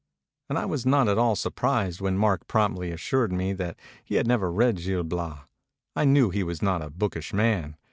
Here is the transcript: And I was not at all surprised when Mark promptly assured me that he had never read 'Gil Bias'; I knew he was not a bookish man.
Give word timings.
And 0.49 0.57
I 0.57 0.65
was 0.65 0.83
not 0.83 1.07
at 1.07 1.19
all 1.19 1.35
surprised 1.35 2.01
when 2.01 2.17
Mark 2.17 2.47
promptly 2.47 2.89
assured 2.89 3.31
me 3.31 3.53
that 3.53 3.77
he 4.03 4.15
had 4.15 4.25
never 4.25 4.51
read 4.51 4.77
'Gil 4.77 5.03
Bias'; 5.03 5.41
I 5.95 6.05
knew 6.05 6.31
he 6.31 6.41
was 6.41 6.63
not 6.63 6.81
a 6.81 6.89
bookish 6.89 7.33
man. 7.33 7.77